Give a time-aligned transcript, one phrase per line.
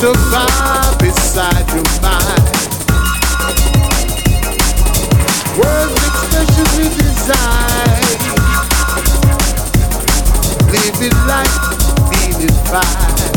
[0.00, 2.56] A vibe beside your mind.
[5.60, 8.16] Words expressions we design.
[10.72, 11.56] Living life,
[12.08, 13.34] feeling fine.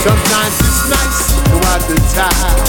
[0.00, 2.60] Sometimes it's nice to have the time.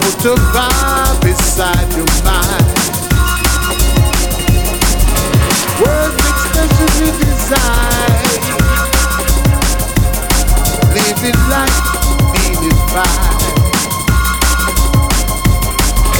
[0.00, 2.66] Put a vibe beside your mind.
[5.80, 7.08] Words expressions we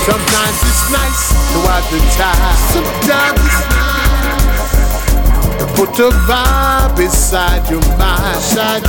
[0.04, 1.58] Sometimes it's nice to
[1.90, 2.56] the time.
[5.58, 7.00] To put a vibe
[7.70, 8.84] your mind.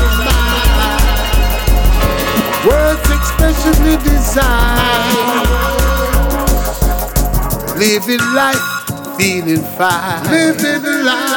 [2.68, 5.48] Words expressionly designed.
[7.80, 8.66] Living life,
[9.18, 10.24] feeling fine.
[10.30, 11.30] Living life.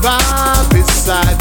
[0.00, 1.39] Put a vibe beside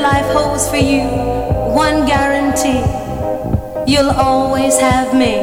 [0.00, 1.02] life holds for you
[1.74, 2.84] one guarantee.
[3.90, 5.34] You'll always have me.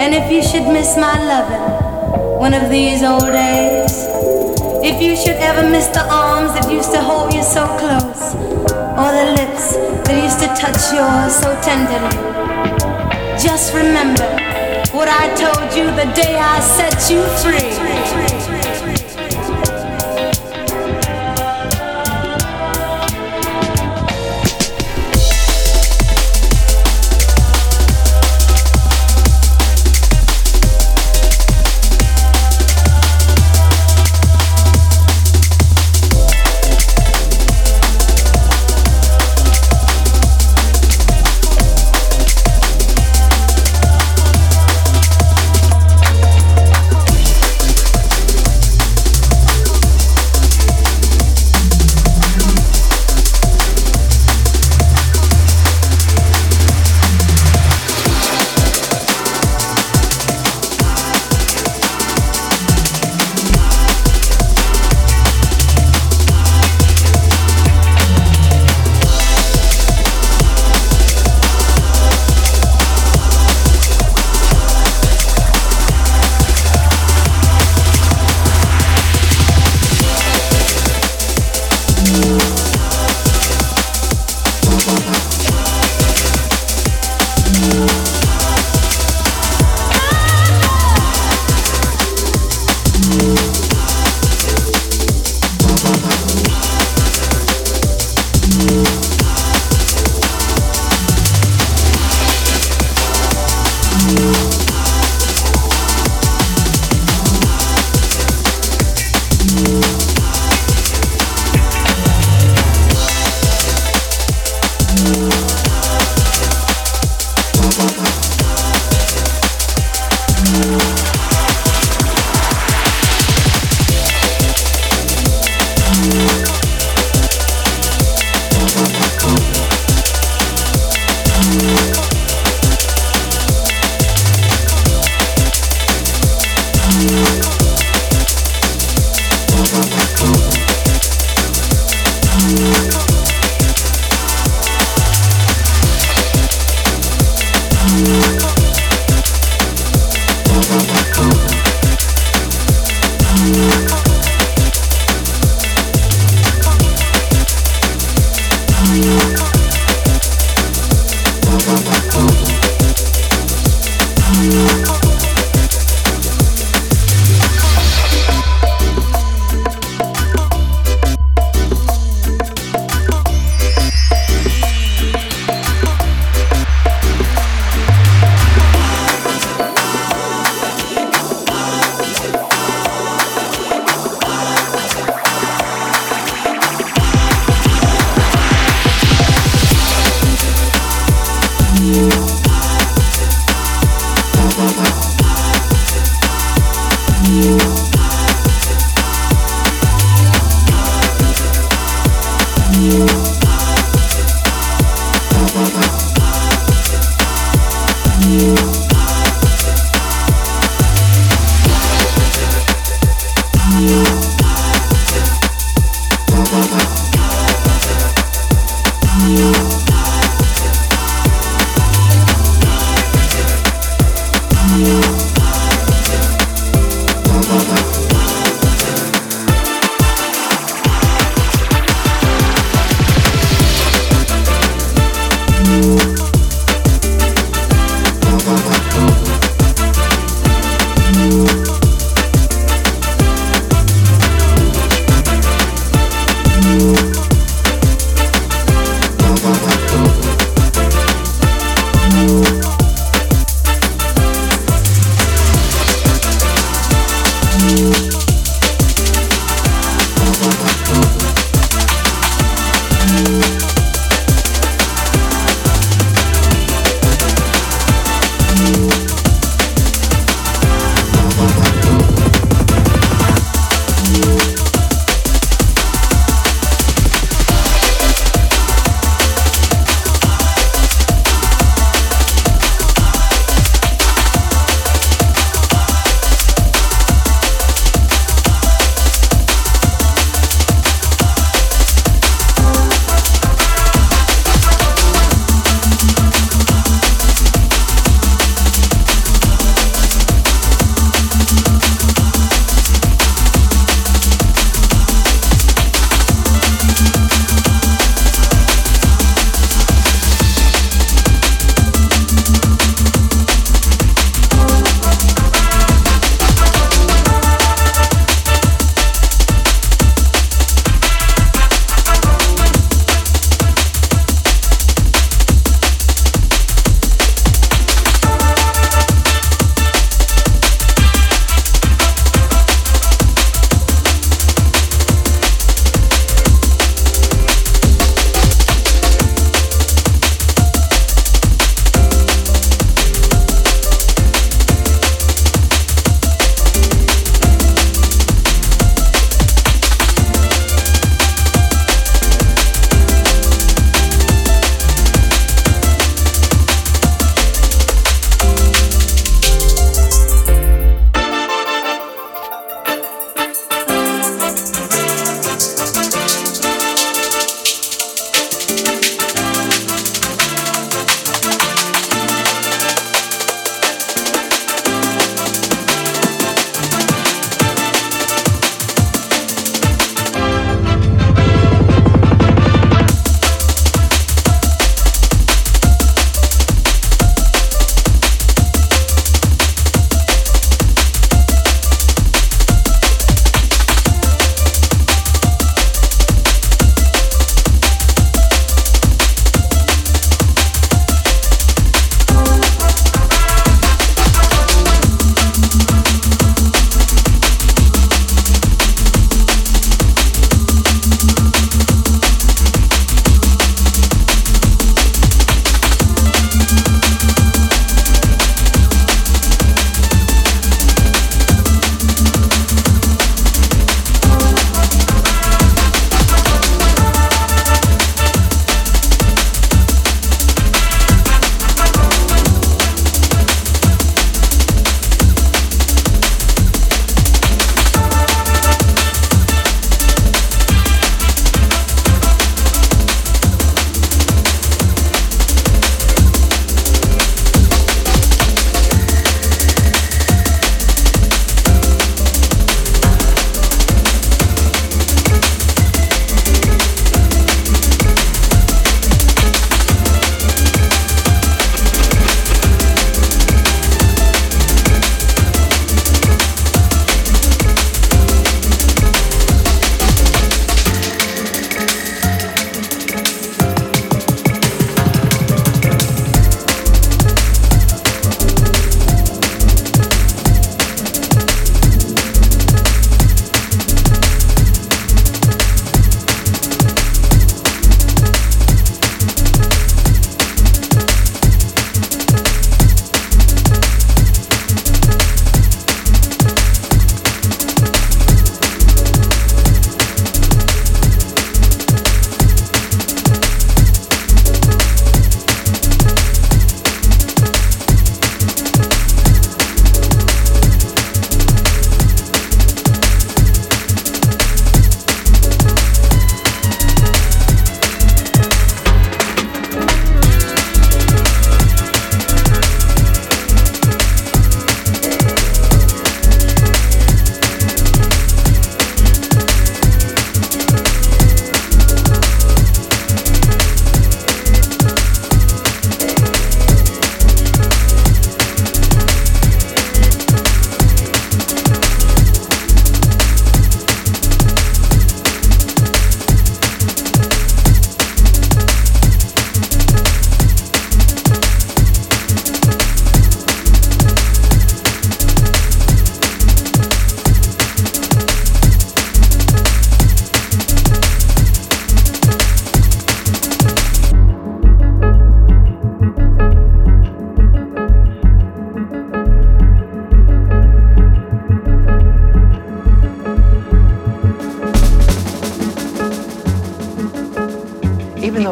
[0.00, 3.92] And if you should miss my loving one of these old days,
[4.82, 8.34] if you should ever miss the arms that used to hold you so close,
[8.96, 9.76] or the lips
[10.06, 12.16] that used to touch yours so tenderly,
[13.38, 14.28] just remember
[14.96, 18.69] what I told you the day I set you free.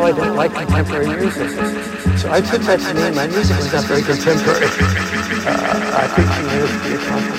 [0.09, 1.51] I don't like contemporary music.
[2.17, 4.65] So I took that to mean my music was not very contemporary.
[5.45, 6.43] Uh, I think she
[7.29, 7.38] made